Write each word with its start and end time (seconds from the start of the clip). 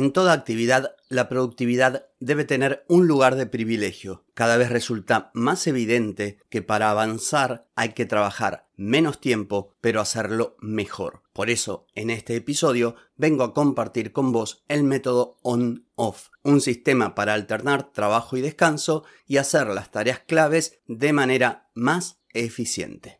En 0.00 0.12
toda 0.12 0.32
actividad, 0.32 0.96
la 1.10 1.28
productividad 1.28 2.06
debe 2.20 2.46
tener 2.46 2.86
un 2.88 3.06
lugar 3.06 3.36
de 3.36 3.44
privilegio. 3.44 4.24
Cada 4.32 4.56
vez 4.56 4.70
resulta 4.70 5.30
más 5.34 5.66
evidente 5.66 6.38
que 6.48 6.62
para 6.62 6.90
avanzar 6.90 7.68
hay 7.74 7.90
que 7.90 8.06
trabajar 8.06 8.66
menos 8.76 9.20
tiempo, 9.20 9.76
pero 9.82 10.00
hacerlo 10.00 10.56
mejor. 10.58 11.20
Por 11.34 11.50
eso, 11.50 11.86
en 11.94 12.08
este 12.08 12.34
episodio, 12.34 12.96
vengo 13.16 13.44
a 13.44 13.52
compartir 13.52 14.12
con 14.12 14.32
vos 14.32 14.64
el 14.68 14.84
método 14.84 15.36
on-off, 15.42 16.28
un 16.44 16.62
sistema 16.62 17.14
para 17.14 17.34
alternar 17.34 17.92
trabajo 17.92 18.38
y 18.38 18.40
descanso 18.40 19.04
y 19.26 19.36
hacer 19.36 19.66
las 19.66 19.90
tareas 19.90 20.20
claves 20.20 20.80
de 20.86 21.12
manera 21.12 21.68
más 21.74 22.22
eficiente. 22.32 23.19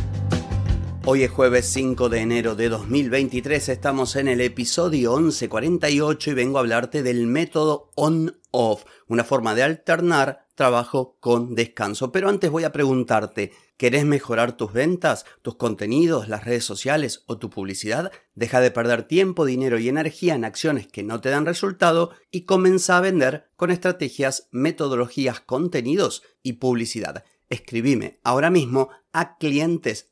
Hoy 1.03 1.23
es 1.23 1.31
jueves 1.31 1.65
5 1.65 2.09
de 2.09 2.19
enero 2.19 2.55
de 2.55 2.69
2023, 2.69 3.69
estamos 3.69 4.15
en 4.15 4.27
el 4.27 4.39
episodio 4.39 5.17
1148 5.17 6.29
y 6.29 6.33
vengo 6.35 6.59
a 6.59 6.61
hablarte 6.61 7.01
del 7.01 7.25
método 7.25 7.89
on-off, 7.95 8.83
una 9.07 9.23
forma 9.23 9.55
de 9.55 9.63
alternar 9.63 10.45
trabajo 10.53 11.17
con 11.19 11.55
descanso. 11.55 12.11
Pero 12.11 12.29
antes 12.29 12.51
voy 12.51 12.65
a 12.65 12.71
preguntarte, 12.71 13.51
¿querés 13.77 14.05
mejorar 14.05 14.55
tus 14.55 14.73
ventas, 14.73 15.25
tus 15.41 15.55
contenidos, 15.55 16.27
las 16.27 16.45
redes 16.45 16.65
sociales 16.65 17.23
o 17.25 17.39
tu 17.39 17.49
publicidad? 17.49 18.11
Deja 18.35 18.61
de 18.61 18.69
perder 18.69 19.01
tiempo, 19.01 19.45
dinero 19.45 19.79
y 19.79 19.89
energía 19.89 20.35
en 20.35 20.45
acciones 20.45 20.85
que 20.85 21.01
no 21.01 21.19
te 21.19 21.29
dan 21.29 21.47
resultado 21.47 22.11
y 22.29 22.41
comienza 22.41 22.97
a 22.97 23.01
vender 23.01 23.49
con 23.55 23.71
estrategias, 23.71 24.49
metodologías, 24.51 25.39
contenidos 25.39 26.21
y 26.43 26.53
publicidad 26.53 27.23
escribime 27.51 28.19
ahora 28.23 28.49
mismo 28.49 28.89
a 29.11 29.37
clientes 29.37 30.11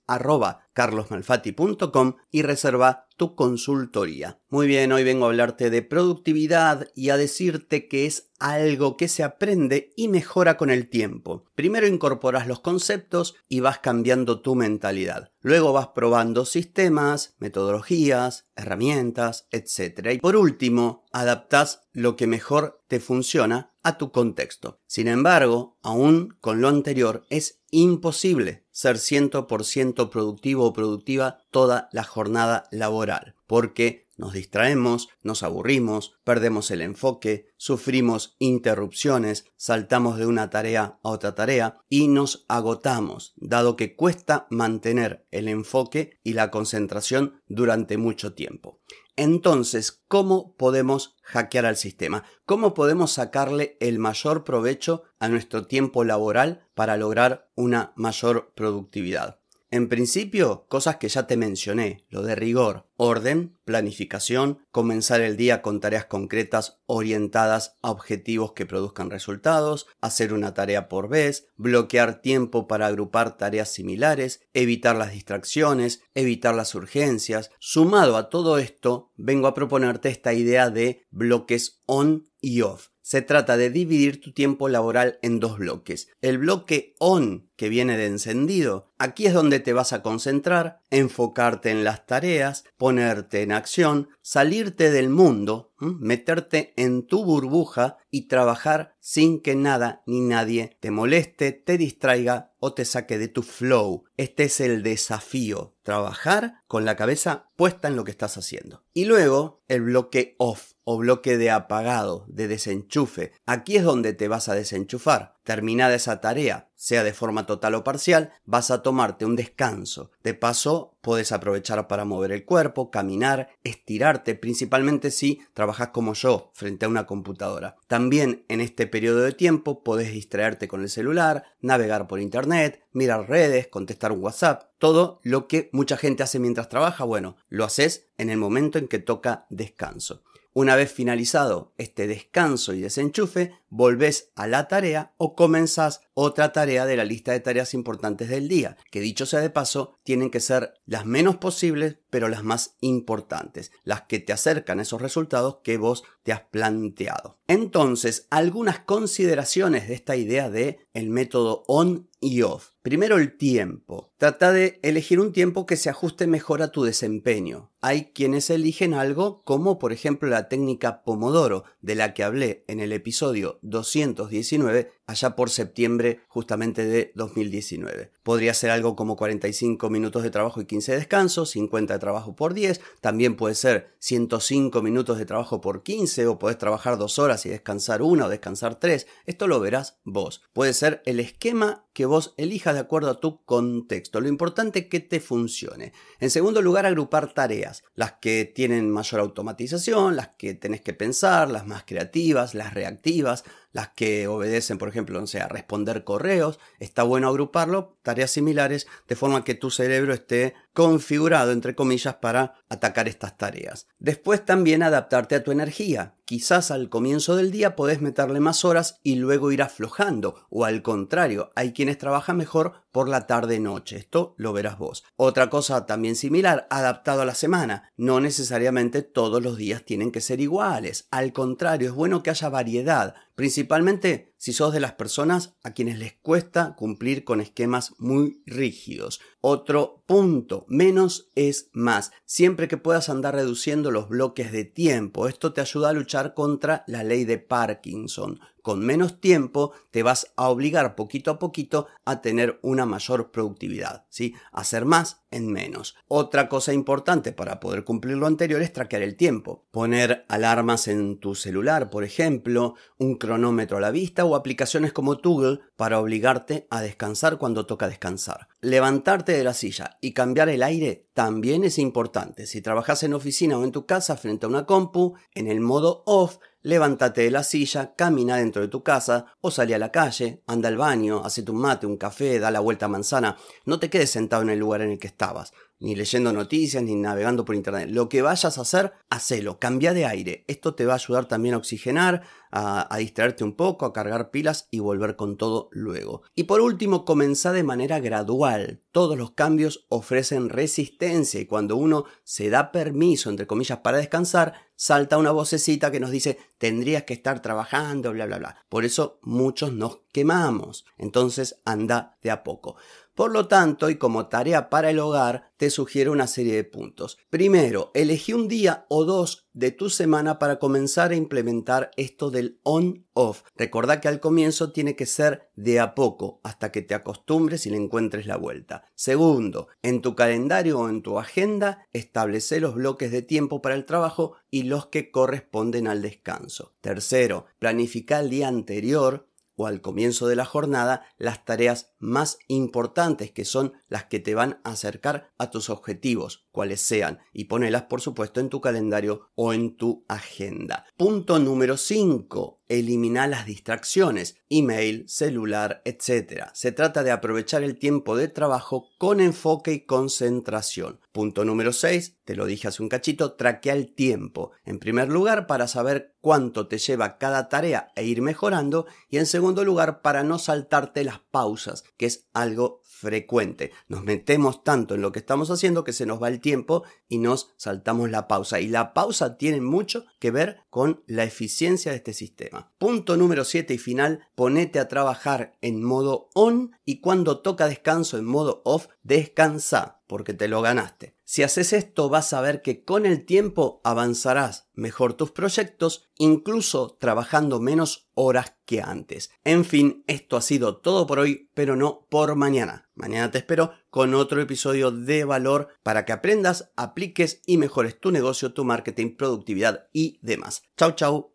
carlosmalfati.com 0.79 2.15
y 2.31 2.41
reserva 2.41 3.09
tu 3.17 3.35
consultoría. 3.35 4.39
Muy 4.47 4.65
bien, 4.65 4.93
hoy 4.93 5.03
vengo 5.03 5.25
a 5.25 5.27
hablarte 5.27 5.69
de 5.69 5.81
productividad 5.81 6.87
y 6.95 7.09
a 7.09 7.17
decirte 7.17 7.89
que 7.89 8.05
es 8.05 8.31
algo 8.39 8.95
que 8.95 9.09
se 9.09 9.23
aprende 9.23 9.91
y 9.97 10.07
mejora 10.07 10.55
con 10.55 10.69
el 10.69 10.87
tiempo. 10.87 11.43
Primero 11.53 11.85
incorporas 11.85 12.47
los 12.47 12.61
conceptos 12.61 13.35
y 13.49 13.59
vas 13.59 13.79
cambiando 13.79 14.39
tu 14.39 14.55
mentalidad. 14.55 15.33
Luego 15.41 15.73
vas 15.73 15.89
probando 15.89 16.45
sistemas, 16.45 17.35
metodologías, 17.39 18.47
herramientas, 18.55 19.49
etc. 19.51 20.13
Y 20.13 20.19
por 20.19 20.37
último, 20.37 21.03
adaptas 21.11 21.81
lo 21.91 22.15
que 22.15 22.25
mejor 22.25 22.81
te 22.87 23.01
funciona 23.01 23.73
a 23.83 23.97
tu 23.97 24.13
contexto. 24.13 24.79
Sin 24.87 25.09
embargo, 25.09 25.77
aún 25.81 26.37
con 26.39 26.61
lo 26.61 26.69
anterior 26.69 27.25
es 27.29 27.59
imposible 27.69 28.65
ser 28.79 28.95
100% 28.95 30.09
productivo 30.09 30.63
o 30.67 30.71
productiva 30.71 31.39
toda 31.51 31.89
la 31.91 32.05
jornada 32.05 32.63
laboral, 32.71 33.35
porque 33.45 34.07
nos 34.19 34.33
distraemos, 34.33 35.07
nos 35.23 35.43
aburrimos, 35.43 36.19
perdemos 36.25 36.69
el 36.71 36.81
enfoque, 36.81 37.47
sufrimos 37.55 38.35
interrupciones, 38.37 39.45
saltamos 39.55 40.17
de 40.17 40.25
una 40.25 40.49
tarea 40.49 40.99
a 41.01 41.09
otra 41.09 41.35
tarea 41.35 41.77
y 41.87 42.09
nos 42.09 42.45
agotamos, 42.49 43.33
dado 43.37 43.77
que 43.77 43.95
cuesta 43.95 44.45
mantener 44.49 45.25
el 45.31 45.47
enfoque 45.47 46.19
y 46.21 46.33
la 46.33 46.51
concentración 46.51 47.41
durante 47.47 47.97
mucho 47.97 48.33
tiempo. 48.33 48.81
Entonces, 49.15 50.03
¿cómo 50.09 50.53
podemos 50.57 51.15
hackear 51.23 51.65
al 51.65 51.77
sistema? 51.77 52.25
¿Cómo 52.45 52.73
podemos 52.73 53.13
sacarle 53.13 53.77
el 53.79 53.99
mayor 53.99 54.43
provecho 54.43 55.03
a 55.19 55.29
nuestro 55.29 55.65
tiempo 55.65 56.03
laboral 56.03 56.67
para 56.73 56.97
lograr 56.97 57.49
una 57.55 57.93
mayor 57.95 58.51
productividad? 58.53 59.39
En 59.71 59.87
principio, 59.87 60.65
cosas 60.67 60.97
que 60.97 61.09
ya 61.09 61.27
te 61.27 61.37
mencioné, 61.37 62.03
lo 62.09 62.23
de 62.23 62.33
rigor, 62.33 62.89
orden, 62.97 63.59
planificación, 63.65 64.65
comenzar 64.71 65.21
el 65.21 65.37
día 65.37 65.61
con 65.61 65.79
tareas 65.79 66.05
concretas 66.05 66.81
orientadas 66.87 67.77
a 67.83 67.91
objetivos 67.91 68.53
que 68.53 68.65
produzcan 68.65 69.11
resultados, 69.11 69.85
hacer 70.01 70.33
una 70.33 70.55
tarea 70.55 70.89
por 70.89 71.07
vez, 71.07 71.49
bloquear 71.55 72.19
tiempo 72.21 72.67
para 72.67 72.87
agrupar 72.87 73.37
tareas 73.37 73.69
similares, 73.69 74.41
evitar 74.53 74.95
las 74.95 75.11
distracciones, 75.11 76.01
evitar 76.15 76.55
las 76.55 76.73
urgencias. 76.73 77.51
Sumado 77.59 78.17
a 78.17 78.29
todo 78.29 78.57
esto, 78.57 79.11
vengo 79.17 79.45
a 79.45 79.53
proponerte 79.53 80.09
esta 80.09 80.33
idea 80.33 80.71
de 80.71 81.05
bloques 81.11 81.83
on 81.85 82.27
y 82.41 82.61
off. 82.61 82.87
Se 83.01 83.21
trata 83.21 83.57
de 83.57 83.69
dividir 83.69 84.21
tu 84.21 84.33
tiempo 84.33 84.69
laboral 84.69 85.19
en 85.21 85.39
dos 85.39 85.57
bloques. 85.57 86.09
El 86.21 86.37
bloque 86.37 86.95
on, 86.99 87.48
que 87.59 87.67
viene 87.67 87.97
de 87.97 88.05
encendido, 88.05 88.89
aquí 88.97 89.25
es 89.25 89.33
donde 89.33 89.59
te 89.59 89.73
vas 89.73 89.91
a 89.91 90.01
concentrar, 90.01 90.79
enfocarte 90.91 91.71
en 91.71 91.83
las 91.83 92.05
tareas, 92.05 92.63
ponerte 92.77 93.41
en 93.41 93.51
acción, 93.51 94.07
salirte 94.21 94.91
del 94.91 95.09
mundo, 95.09 95.73
meterte 95.77 96.71
en 96.77 97.05
tu 97.05 97.25
burbuja 97.25 97.97
y 98.09 98.29
trabajar 98.29 98.95
sin 99.01 99.41
que 99.41 99.55
nada 99.55 100.03
ni 100.05 100.21
nadie 100.21 100.77
te 100.79 100.89
moleste, 100.89 101.51
te 101.51 101.77
distraiga 101.77 102.53
o 102.59 102.73
te 102.73 102.85
saque 102.85 103.17
de 103.17 103.27
tu 103.27 103.43
flow. 103.43 104.05
Este 104.15 104.43
es 104.43 104.61
el 104.61 104.81
desafío, 104.81 105.75
trabajar 105.83 106.61
con 106.67 106.85
la 106.85 106.95
cabeza 106.95 107.49
puesta 107.57 107.89
en 107.89 107.97
lo 107.97 108.05
que 108.05 108.11
estás 108.11 108.37
haciendo. 108.37 108.83
Y 108.93 109.05
luego 109.05 109.63
el 109.67 109.81
bloque 109.81 110.35
off 110.37 110.73
o 110.83 110.97
bloque 110.97 111.37
de 111.37 111.51
apagado, 111.51 112.25
de 112.27 112.47
desenchufe. 112.47 113.33
Aquí 113.45 113.77
es 113.77 113.83
donde 113.83 114.13
te 114.13 114.27
vas 114.27 114.49
a 114.49 114.55
desenchufar. 114.55 115.35
Terminada 115.49 115.95
esa 115.95 116.21
tarea, 116.21 116.69
sea 116.75 117.03
de 117.03 117.11
forma 117.11 117.47
total 117.47 117.73
o 117.73 117.83
parcial, 117.83 118.31
vas 118.45 118.69
a 118.69 118.83
tomarte 118.83 119.25
un 119.25 119.35
descanso. 119.35 120.11
De 120.21 120.35
paso, 120.35 120.93
puedes 121.01 121.31
aprovechar 121.31 121.87
para 121.87 122.05
mover 122.05 122.31
el 122.31 122.45
cuerpo, 122.45 122.91
caminar, 122.91 123.49
estirarte, 123.63 124.35
principalmente 124.35 125.09
si 125.09 125.41
trabajas 125.55 125.87
como 125.87 126.13
yo, 126.13 126.51
frente 126.53 126.85
a 126.85 126.87
una 126.87 127.07
computadora. 127.07 127.77
También 127.87 128.45
en 128.47 128.61
este 128.61 128.85
periodo 128.85 129.21
de 129.21 129.31
tiempo 129.31 129.83
puedes 129.83 130.13
distraerte 130.13 130.67
con 130.67 130.83
el 130.83 130.89
celular, 130.89 131.45
navegar 131.61 132.05
por 132.05 132.19
internet, 132.19 132.83
mirar 132.93 133.27
redes, 133.27 133.69
contestar 133.69 134.11
un 134.11 134.23
WhatsApp, 134.23 134.65
todo 134.77 135.19
lo 135.23 135.47
que 135.47 135.71
mucha 135.73 135.97
gente 135.97 136.21
hace 136.21 136.37
mientras 136.37 136.69
trabaja, 136.69 137.05
bueno, 137.05 137.37
lo 137.47 137.65
haces 137.65 138.05
en 138.19 138.29
el 138.29 138.37
momento 138.37 138.77
en 138.77 138.87
que 138.87 138.99
toca 138.99 139.47
descanso. 139.49 140.21
Una 140.53 140.75
vez 140.75 140.91
finalizado 140.91 141.73
este 141.77 142.07
descanso 142.07 142.73
y 142.73 142.81
desenchufe, 142.81 143.53
volvés 143.69 144.31
a 144.35 144.47
la 144.47 144.67
tarea 144.67 145.13
o 145.17 145.35
comenzás 145.35 146.01
otra 146.15 146.51
tarea 146.51 146.87
de 146.87 146.97
la 146.97 147.05
lista 147.05 147.31
de 147.31 147.39
tareas 147.39 147.75
importantes 147.75 148.29
del 148.29 148.47
día, 148.47 148.75
que 148.89 148.99
dicho 148.99 149.27
sea 149.27 149.41
de 149.41 149.51
paso, 149.51 149.99
tienen 150.03 150.31
que 150.31 150.39
ser 150.39 150.73
las 150.87 151.05
menos 151.05 151.37
posibles, 151.37 151.97
pero 152.09 152.27
las 152.27 152.43
más 152.43 152.75
importantes, 152.81 153.71
las 153.83 154.03
que 154.03 154.19
te 154.19 154.33
acercan 154.33 154.79
a 154.79 154.83
esos 154.83 155.01
resultados 155.01 155.57
que 155.63 155.77
vos 155.77 156.03
te 156.23 156.31
has 156.31 156.41
planteado. 156.41 157.37
Entonces, 157.47 158.27
algunas 158.29 158.79
consideraciones 158.79 159.87
de 159.87 159.95
esta 159.95 160.15
idea 160.15 160.49
de 160.49 160.79
el 160.93 161.09
método 161.09 161.63
on 161.67 162.09
y 162.19 162.41
off. 162.41 162.71
Primero 162.81 163.17
el 163.17 163.37
tiempo. 163.37 164.11
Trata 164.17 164.51
de 164.51 164.79
elegir 164.83 165.19
un 165.19 165.31
tiempo 165.31 165.65
que 165.65 165.77
se 165.77 165.89
ajuste 165.89 166.27
mejor 166.27 166.61
a 166.61 166.71
tu 166.71 166.83
desempeño. 166.83 167.71
Hay 167.81 168.11
quienes 168.13 168.49
eligen 168.49 168.93
algo 168.93 169.43
como 169.43 169.79
por 169.79 169.93
ejemplo 169.93 170.29
la 170.29 170.49
técnica 170.49 171.03
Pomodoro, 171.03 171.63
de 171.81 171.95
la 171.95 172.13
que 172.13 172.23
hablé 172.23 172.65
en 172.67 172.79
el 172.79 172.91
episodio 172.91 173.59
219 173.61 174.91
allá 175.09 175.35
por 175.35 175.49
septiembre 175.49 176.19
justamente 176.27 176.85
de 176.85 177.11
2019. 177.15 178.11
Podría 178.21 178.53
ser 178.53 178.69
algo 178.69 178.95
como 178.95 179.15
45 179.15 179.89
minutos 179.89 180.21
de 180.21 180.29
trabajo 180.29 180.61
y 180.61 180.65
15 180.65 180.91
de 180.91 180.97
descanso, 180.99 181.47
50 181.47 181.93
de 181.93 181.99
trabajo 181.99 182.35
por 182.35 182.53
10, 182.53 182.79
también 183.01 183.35
puede 183.35 183.55
ser 183.55 183.95
105 183.97 184.83
minutos 184.83 185.17
de 185.17 185.25
trabajo 185.25 185.61
por 185.61 185.81
15 185.81 186.27
o 186.27 186.37
podés 186.37 186.59
trabajar 186.59 186.99
dos 186.99 187.17
horas 187.17 187.43
y 187.47 187.49
descansar 187.49 188.03
una 188.03 188.27
o 188.27 188.29
descansar 188.29 188.79
tres, 188.79 189.07
esto 189.25 189.47
lo 189.47 189.59
verás 189.59 189.97
vos. 190.03 190.43
Puede 190.53 190.73
ser 190.73 191.01
el 191.05 191.19
esquema 191.19 191.87
que 191.93 192.05
vos 192.05 192.35
elijas 192.37 192.75
de 192.75 192.81
acuerdo 192.81 193.09
a 193.09 193.19
tu 193.19 193.43
contexto, 193.45 194.21
lo 194.21 194.27
importante 194.27 194.79
es 194.79 194.85
que 194.85 194.99
te 194.99 195.19
funcione. 195.19 195.91
En 196.19 196.29
segundo 196.29 196.61
lugar, 196.61 196.85
agrupar 196.85 197.33
tareas, 197.33 197.83
las 197.95 198.13
que 198.21 198.45
tienen 198.45 198.91
mayor 198.91 199.21
automatización, 199.21 200.15
las 200.15 200.29
que 200.37 200.53
tenés 200.53 200.81
que 200.81 200.93
pensar, 200.93 201.49
las 201.49 201.65
más 201.65 201.83
creativas, 201.85 202.53
las 202.53 202.75
reactivas, 202.75 203.43
las 203.71 203.89
que 203.89 204.27
obedecen, 204.27 204.77
por 204.77 204.89
ejemplo, 204.89 205.19
no 205.19 205.27
sé, 205.27 205.41
a 205.41 205.47
responder 205.47 206.03
correos. 206.03 206.59
Está 206.79 207.03
bueno 207.03 207.27
agruparlo, 207.27 207.97
tareas 208.01 208.31
similares, 208.31 208.87
de 209.07 209.15
forma 209.15 209.43
que 209.43 209.55
tu 209.55 209.71
cerebro 209.71 210.13
esté 210.13 210.55
configurado, 210.79 211.51
entre 211.51 211.75
comillas, 211.75 212.15
para 212.15 212.55
atacar 212.69 213.09
estas 213.09 213.37
tareas. 213.37 213.87
Después 213.99 214.45
también 214.45 214.81
adaptarte 214.81 215.35
a 215.35 215.43
tu 215.43 215.51
energía. 215.51 216.15
Quizás 216.23 216.71
al 216.71 216.87
comienzo 216.87 217.35
del 217.35 217.51
día 217.51 217.75
podés 217.75 217.99
meterle 217.99 218.39
más 218.39 218.63
horas 218.63 219.01
y 219.03 219.15
luego 219.15 219.51
ir 219.51 219.61
aflojando, 219.61 220.45
o 220.49 220.63
al 220.63 220.81
contrario, 220.81 221.51
hay 221.55 221.73
quienes 221.73 221.97
trabajan 221.97 222.37
mejor 222.37 222.83
por 222.93 223.09
la 223.09 223.27
tarde-noche. 223.27 223.97
Esto 223.97 224.35
lo 224.37 224.53
verás 224.53 224.77
vos. 224.77 225.03
Otra 225.17 225.49
cosa 225.49 225.85
también 225.85 226.15
similar, 226.15 226.65
adaptado 226.69 227.23
a 227.23 227.25
la 227.25 227.35
semana. 227.35 227.91
No 227.97 228.21
necesariamente 228.21 229.01
todos 229.01 229.43
los 229.43 229.57
días 229.57 229.83
tienen 229.83 230.13
que 230.13 230.21
ser 230.21 230.39
iguales. 230.39 231.07
Al 231.11 231.33
contrario, 231.33 231.89
es 231.89 231.93
bueno 231.93 232.23
que 232.23 232.29
haya 232.29 232.47
variedad, 232.47 233.15
principalmente 233.35 234.28
si 234.39 234.53
sos 234.53 234.73
de 234.73 234.79
las 234.79 234.93
personas 234.93 235.53
a 235.63 235.73
quienes 235.73 235.99
les 235.99 236.13
cuesta 236.13 236.75
cumplir 236.75 237.25
con 237.25 237.41
esquemas 237.41 237.93
muy 237.99 238.41
rígidos. 238.45 239.19
Otro 239.41 240.03
punto, 240.07 240.65
menos 240.69 241.29
es 241.35 241.69
más. 241.73 242.11
Siempre 242.25 242.69
que 242.69 242.77
puedas 242.77 243.09
andar 243.09 243.35
reduciendo 243.35 243.91
los 243.91 244.07
bloques 244.07 244.51
de 244.53 244.63
tiempo, 244.63 245.27
esto 245.27 245.51
te 245.53 245.61
ayuda 245.61 245.89
a 245.89 245.93
luchar 245.93 246.33
contra 246.33 246.85
la 246.87 247.03
ley 247.03 247.25
de 247.25 247.37
Parkinson 247.37 248.39
con 248.61 248.79
menos 248.79 249.19
tiempo 249.19 249.73
te 249.91 250.03
vas 250.03 250.31
a 250.35 250.49
obligar 250.49 250.95
poquito 250.95 251.31
a 251.31 251.39
poquito 251.39 251.87
a 252.05 252.21
tener 252.21 252.59
una 252.61 252.85
mayor 252.85 253.31
productividad, 253.31 254.05
¿sí? 254.09 254.33
Hacer 254.51 254.85
más 254.85 255.23
en 255.31 255.51
menos. 255.51 255.95
Otra 256.07 256.49
cosa 256.49 256.73
importante 256.73 257.31
para 257.31 257.59
poder 257.59 257.83
cumplir 257.83 258.17
lo 258.17 258.27
anterior 258.27 258.61
es 258.61 258.73
traquear 258.73 259.01
el 259.01 259.15
tiempo. 259.15 259.65
Poner 259.71 260.25
alarmas 260.27 260.87
en 260.87 261.19
tu 261.19 261.35
celular, 261.35 261.89
por 261.89 262.03
ejemplo, 262.03 262.75
un 262.97 263.15
cronómetro 263.15 263.77
a 263.77 263.81
la 263.81 263.91
vista 263.91 264.25
o 264.25 264.35
aplicaciones 264.35 264.93
como 264.93 265.17
Toggle 265.17 265.59
para 265.79 266.01
obligarte 266.01 266.67
a 266.69 266.81
descansar 266.81 267.37
cuando 267.37 267.65
toca 267.65 267.87
descansar. 267.87 268.49
Levantarte 268.59 269.31
de 269.31 269.45
la 269.45 269.53
silla 269.53 269.97
y 270.01 270.11
cambiar 270.11 270.49
el 270.49 270.61
aire 270.61 271.07
también 271.13 271.63
es 271.63 271.79
importante. 271.79 272.47
Si 272.47 272.61
trabajas 272.61 273.03
en 273.03 273.13
oficina 273.13 273.57
o 273.57 273.63
en 273.63 273.71
tu 273.71 273.85
casa 273.85 274.17
frente 274.17 274.45
a 274.45 274.49
una 274.49 274.65
compu, 274.65 275.13
en 275.33 275.47
el 275.47 275.61
modo 275.61 276.03
off, 276.05 276.39
levántate 276.63 277.21
de 277.21 277.31
la 277.31 277.43
silla, 277.43 277.93
camina 277.95 278.35
dentro 278.35 278.61
de 278.61 278.67
tu 278.67 278.83
casa 278.83 279.27
o 279.39 279.51
sale 279.51 279.73
a 279.73 279.79
la 279.79 279.89
calle, 279.89 280.43
anda 280.47 280.67
al 280.67 280.75
baño, 280.75 281.21
hace 281.23 281.49
un 281.49 281.55
mate, 281.55 281.87
un 281.87 281.95
café, 281.95 282.39
da 282.39 282.51
la 282.51 282.59
vuelta 282.59 282.87
a 282.87 282.89
manzana. 282.89 283.37
No 283.63 283.79
te 283.79 283.89
quedes 283.89 284.09
sentado 284.09 284.41
en 284.41 284.49
el 284.49 284.59
lugar 284.59 284.81
en 284.81 284.91
el 284.91 284.99
que 284.99 285.07
estabas, 285.07 285.53
ni 285.79 285.95
leyendo 285.95 286.33
noticias, 286.33 286.83
ni 286.83 286.95
navegando 286.95 287.45
por 287.45 287.55
internet. 287.55 287.89
Lo 287.89 288.09
que 288.09 288.21
vayas 288.21 288.57
a 288.57 288.61
hacer, 288.61 288.93
hacelo, 289.09 289.59
cambia 289.59 289.93
de 289.93 290.05
aire. 290.05 290.43
Esto 290.47 290.75
te 290.75 290.85
va 290.85 290.93
a 290.93 290.95
ayudar 290.97 291.27
también 291.27 291.55
a 291.55 291.57
oxigenar, 291.57 292.23
a, 292.51 292.97
distraerte 292.97 293.43
un 293.43 293.53
poco, 293.53 293.85
a 293.85 293.93
cargar 293.93 294.31
pilas 294.31 294.67
y 294.71 294.79
volver 294.79 295.15
con 295.15 295.37
todo 295.37 295.69
luego. 295.71 296.23
Y 296.35 296.43
por 296.43 296.61
último, 296.61 297.05
comenzá 297.05 297.53
de 297.53 297.63
manera 297.63 297.99
gradual. 297.99 298.81
Todos 298.91 299.17
los 299.17 299.31
cambios 299.31 299.85
ofrecen 299.89 300.49
resistencia 300.49 301.39
y 301.39 301.45
cuando 301.45 301.77
uno 301.77 302.05
se 302.23 302.49
da 302.49 302.71
permiso, 302.71 303.29
entre 303.29 303.47
comillas, 303.47 303.79
para 303.79 303.99
descansar, 303.99 304.53
salta 304.79 305.17
una 305.17 305.31
vocecita 305.31 305.91
que 305.91 305.99
nos 305.99 306.09
dice 306.09 306.39
tendrías 306.57 307.03
que 307.03 307.13
estar 307.13 307.41
trabajando, 307.41 308.13
bla, 308.13 308.25
bla, 308.25 308.37
bla. 308.37 308.65
Por 308.69 308.85
eso 308.85 309.19
muchos 309.21 309.73
nos 309.73 309.99
quemamos. 310.13 310.85
Entonces 310.97 311.59
anda 311.65 312.17
de 312.23 312.31
a 312.31 312.43
poco. 312.45 312.77
Por 313.13 313.31
lo 313.31 313.49
tanto, 313.49 313.89
y 313.89 313.97
como 313.97 314.27
tarea 314.27 314.69
para 314.69 314.89
el 314.89 314.99
hogar, 314.99 315.51
te 315.57 315.69
sugiero 315.69 316.13
una 316.13 316.27
serie 316.27 316.55
de 316.55 316.63
puntos. 316.63 317.17
Primero, 317.29 317.91
elegí 317.93 318.31
un 318.31 318.47
día 318.47 318.85
o 318.87 319.03
dos 319.03 319.48
de 319.59 319.71
tu 319.71 319.89
semana 319.89 320.39
para 320.39 320.57
comenzar 320.57 321.11
a 321.11 321.17
implementar 321.17 321.91
esto 321.97 322.31
del 322.31 322.61
on-off. 322.63 323.43
Recordá 323.57 323.99
que 323.99 324.07
al 324.07 324.21
comienzo 324.21 324.71
tiene 324.71 324.95
que 324.95 325.05
ser 325.05 325.51
de 325.57 325.81
a 325.81 325.95
poco, 325.95 326.39
hasta 326.43 326.71
que 326.71 326.81
te 326.81 326.95
acostumbres 326.95 327.65
y 327.65 327.69
le 327.69 327.75
encuentres 327.75 328.25
la 328.25 328.37
vuelta. 328.37 328.85
Segundo, 328.95 329.67
en 329.81 330.01
tu 330.01 330.15
calendario 330.15 330.79
o 330.79 330.89
en 330.89 331.01
tu 331.01 331.19
agenda, 331.19 331.85
establece 331.91 332.61
los 332.61 332.75
bloques 332.75 333.11
de 333.11 333.21
tiempo 333.21 333.61
para 333.61 333.75
el 333.75 333.85
trabajo 333.85 334.35
y 334.49 334.63
los 334.63 334.85
que 334.85 335.11
corresponden 335.11 335.87
al 335.87 336.01
descanso. 336.01 336.73
Tercero, 336.79 337.45
planifica 337.59 338.21
el 338.21 338.29
día 338.29 338.47
anterior 338.47 339.27
o 339.57 339.67
al 339.67 339.81
comienzo 339.81 340.27
de 340.27 340.37
la 340.37 340.45
jornada 340.45 341.05
las 341.17 341.43
tareas 341.43 341.88
más 341.99 342.39
importantes 342.47 343.31
que 343.31 343.45
son 343.45 343.73
las 343.87 344.05
que 344.05 344.19
te 344.19 344.35
van 344.35 344.59
a 344.63 344.71
acercar 344.71 345.31
a 345.37 345.51
tus 345.51 345.69
objetivos, 345.69 346.47
cuales 346.51 346.81
sean, 346.81 347.19
y 347.33 347.45
ponelas 347.45 347.83
por 347.83 348.01
supuesto 348.01 348.39
en 348.39 348.49
tu 348.49 348.61
calendario 348.61 349.29
o 349.35 349.53
en 349.53 349.77
tu 349.77 350.05
agenda. 350.07 350.85
Punto 350.97 351.39
número 351.39 351.77
5 351.77 352.59
elimina 352.69 353.27
las 353.27 353.47
distracciones, 353.47 354.37
email, 354.47 355.03
celular, 355.09 355.81
etc. 355.85 356.49
Se 356.53 356.71
trata 356.71 357.03
de 357.03 357.11
aprovechar 357.11 357.63
el 357.63 357.77
tiempo 357.79 358.15
de 358.15 358.27
trabajo 358.27 358.89
con 358.99 359.19
enfoque 359.19 359.73
y 359.73 359.85
concentración. 359.85 360.99
Punto 361.11 361.43
número 361.43 361.73
6, 361.73 362.19
te 362.23 362.35
lo 362.35 362.45
dije 362.45 362.67
hace 362.67 362.83
un 362.83 362.89
cachito, 362.89 363.33
traquea 363.33 363.73
el 363.73 363.93
tiempo. 363.95 364.51
En 364.63 364.77
primer 364.77 365.09
lugar, 365.09 365.47
para 365.47 365.67
saber 365.67 366.15
cuánto 366.21 366.67
te 366.67 366.77
lleva 366.77 367.17
cada 367.17 367.49
tarea 367.49 367.91
e 367.95 368.05
ir 368.05 368.21
mejorando. 368.21 368.85
Y 369.09 369.17
en 369.17 369.25
segundo 369.25 369.65
lugar, 369.65 370.01
para 370.01 370.23
no 370.23 370.37
saltarte 370.37 371.03
las 371.03 371.19
pausas, 371.19 371.83
que 371.99 372.05
es 372.07 372.27
algo 372.33 372.81
frecuente. 372.99 373.71
Nos 373.87 374.03
metemos 374.03 374.63
tanto 374.63 374.95
en 374.95 375.01
lo 375.01 375.11
que 375.11 375.19
estamos 375.19 375.49
haciendo 375.49 375.83
que 375.83 375.93
se 375.93 376.05
nos 376.05 376.21
va 376.21 376.27
el 376.27 376.41
tiempo 376.41 376.83
y 377.07 377.17
nos 377.19 377.53
saltamos 377.55 378.09
la 378.09 378.27
pausa. 378.27 378.59
Y 378.59 378.67
la 378.67 378.93
pausa 378.93 379.37
tiene 379.37 379.61
mucho 379.61 380.05
que 380.19 380.31
ver 380.31 380.57
con 380.69 381.01
la 381.07 381.23
eficiencia 381.23 381.91
de 381.91 381.97
este 381.97 382.13
sistema. 382.13 382.73
Punto 382.77 383.15
número 383.15 383.45
7 383.45 383.73
y 383.73 383.77
final, 383.77 384.27
ponete 384.35 384.79
a 384.79 384.89
trabajar 384.89 385.57
en 385.61 385.81
modo 385.83 386.29
on 386.33 386.75
y 386.83 386.99
cuando 386.99 387.39
toca 387.39 387.67
descanso 387.67 388.17
en 388.17 388.25
modo 388.25 388.61
off, 388.65 388.87
descansa 389.03 390.01
porque 390.09 390.33
te 390.33 390.47
lo 390.47 390.63
ganaste. 390.63 391.15
Si 391.23 391.43
haces 391.43 391.71
esto 391.71 392.09
vas 392.09 392.33
a 392.33 392.41
ver 392.41 392.63
que 392.63 392.83
con 392.83 393.05
el 393.05 393.23
tiempo 393.23 393.79
avanzarás 393.83 394.67
mejor 394.73 395.13
tus 395.13 395.29
proyectos, 395.29 396.09
incluso 396.17 396.97
trabajando 396.99 397.59
menos 397.59 398.09
horas 398.15 398.55
que 398.65 398.81
antes. 398.81 399.29
En 399.43 399.65
fin, 399.65 400.03
esto 400.07 400.35
ha 400.35 400.41
sido 400.41 400.77
todo 400.77 401.05
por 401.05 401.19
hoy, 401.19 401.51
pero 401.53 401.75
no 401.75 402.07
por 402.09 402.35
mañana. 402.35 402.88
Mañana 402.99 403.31
te 403.31 403.37
espero 403.37 403.71
con 403.89 404.13
otro 404.13 404.41
episodio 404.41 404.91
de 404.91 405.23
valor 405.23 405.69
para 405.83 406.03
que 406.03 406.11
aprendas, 406.11 406.73
apliques 406.75 407.41
y 407.45 407.55
mejores 407.55 407.97
tu 407.97 408.11
negocio, 408.11 408.51
tu 408.51 408.65
marketing, 408.65 409.15
productividad 409.15 409.87
y 409.93 410.19
demás. 410.21 410.63
Chau, 410.75 410.91
chau. 410.91 411.33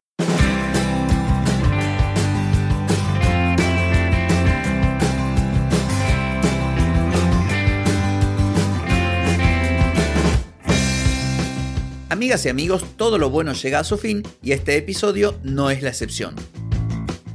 Amigas 12.11 12.45
y 12.45 12.51
amigos, 12.51 12.85
todo 12.99 13.17
lo 13.17 13.31
bueno 13.31 13.55
llega 13.55 13.79
a 13.79 13.85
su 13.85 13.97
fin 13.97 14.23
y 14.43 14.53
este 14.53 14.77
episodio 14.77 15.41
no 15.43 15.71
es 15.71 15.83
la 15.83 15.89
excepción. 15.89 16.35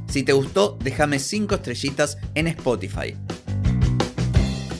Si 0.06 0.22
te 0.22 0.32
gustó, 0.32 0.78
déjame 0.82 1.18
5 1.18 1.56
estrellitas 1.56 2.16
en 2.36 2.46
Spotify. 2.46 3.16